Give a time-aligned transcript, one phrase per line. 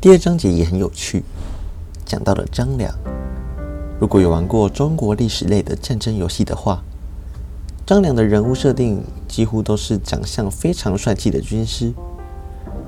[0.00, 1.24] 第二章节也很有趣，
[2.04, 2.94] 讲到了张良。
[3.98, 6.84] 如果有玩过中国历史类的战争游戏的话，
[7.84, 11.92] 张良的人物设定几乎都是长相非常帅气的军师，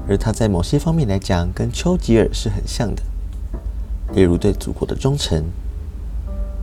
[0.09, 3.03] 而他在某些方面来讲跟丘吉尔是很像的，
[4.15, 5.43] 例如对祖国的忠诚。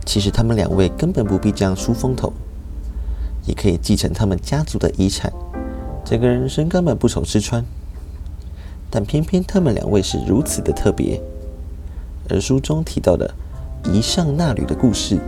[0.06, 2.32] 其实他们两位根本不必这样出风头，
[3.44, 5.30] 也可以继承他们家族的遗产，
[6.06, 7.62] 整个人生根本不愁吃穿。
[8.90, 11.20] 但偏偏他们两位是如此的特别，
[12.28, 13.34] 而书中提到的
[13.84, 15.18] 夷上那吕的故事，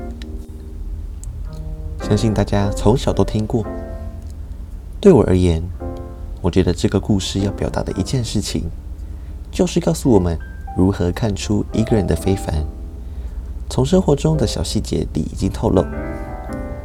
[2.03, 3.65] 相信大家从小都听过。
[5.01, 5.63] 对我而言，
[6.41, 8.65] 我觉得这个故事要表达的一件事情，
[9.51, 10.39] 就是告诉我们
[10.77, 12.65] 如何看出一个人的非凡。
[13.69, 15.85] 从生活中的小细节里已经透露，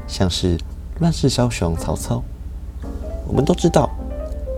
[0.07, 0.57] 像是
[0.99, 2.21] 乱世枭雄曹操。
[3.27, 3.89] 我们都知道，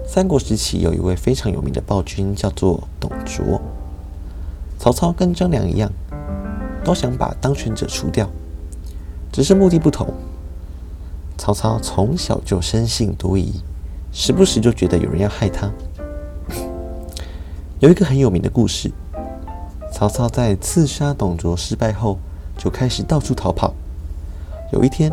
[0.10, 3.62] 三国时期有一位非常有名的暴君，叫做董卓。
[4.80, 5.92] 曹操跟张良一样，
[6.82, 8.28] 都想把当权者除掉，
[9.34, 10.08] 只是目的不同。
[11.38, 13.62] 曹操从小就生性多疑，
[14.14, 15.70] 时不时就觉得有人要害他。
[17.80, 18.90] 有一个很有名的故事。
[19.92, 22.18] 曹操在刺杀董卓失败后，
[22.58, 23.74] 就开始到处逃跑。
[24.72, 25.12] 有一天，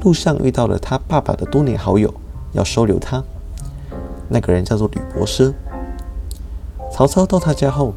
[0.00, 2.12] 路上遇到了他爸爸的多年好友，
[2.52, 3.22] 要收留他。
[4.32, 5.52] 那个人叫做吕伯奢。
[6.90, 7.94] 曹操到他家后，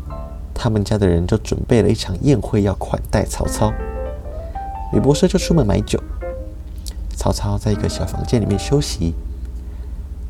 [0.53, 3.73] 他们家的人就准备了一场宴会，要款待曹操。
[4.94, 6.02] 吕伯奢就出门买酒。
[7.16, 9.16] 曹操在一个小房间里面休息。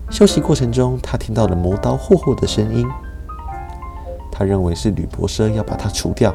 [0.09, 2.87] 休息过程中，他听到了磨刀霍霍的声音。
[4.31, 6.33] 他认为是吕伯奢要把他除掉，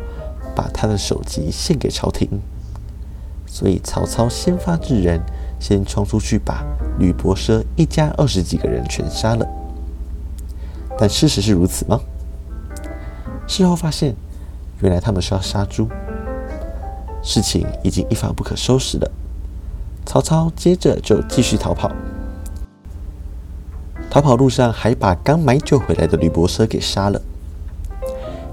[0.54, 2.28] 把他的首级献给朝廷，
[3.46, 5.20] 所以曹操先发制人，
[5.58, 6.64] 先冲出去把
[6.98, 9.46] 吕伯奢一家二十几个人全杀了。
[10.98, 12.00] 但事实是如此吗？
[13.46, 14.14] 事后发现，
[14.80, 15.88] 原来他们是要杀猪，
[17.22, 19.10] 事情已经一发不可收拾了。
[20.06, 21.90] 曹操接着就继续逃跑，
[24.10, 27.20] 逃跑路上还把刚买酒回来的吕伯奢给杀了。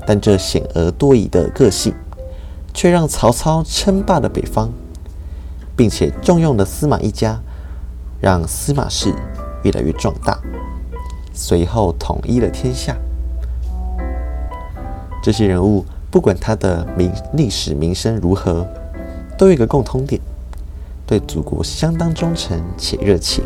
[0.05, 1.93] 但这险而多疑的个性，
[2.73, 4.69] 却让曹操称霸了北方，
[5.75, 7.39] 并且重用了司马一家，
[8.21, 9.13] 让司马氏
[9.63, 10.39] 越来越壮大，
[11.37, 12.97] 随后统一了天下。
[15.21, 18.65] 这些人物不管他的名历史名声如何，
[19.37, 20.19] 都有一个共通点：
[21.05, 23.43] 对祖国相当忠诚且热情。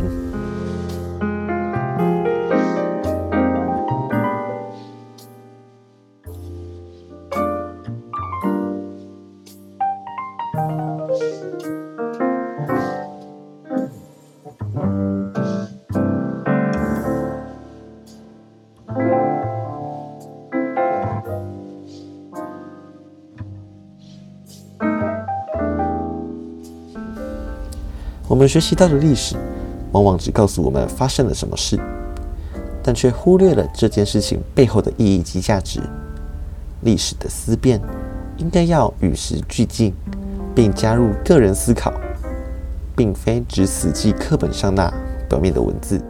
[28.32, 29.36] 我们学习到的历史，
[29.92, 31.78] 往往只告诉我们发生了什么事，
[32.82, 35.82] 但却忽略了这件事情背后的意义及价值。
[36.80, 37.78] 历史的思辨
[38.38, 39.92] 应该要与时俱进，
[40.54, 41.92] 并加入个人思考，
[42.96, 44.90] 并非只死记课本上那
[45.28, 46.00] 表面的文字。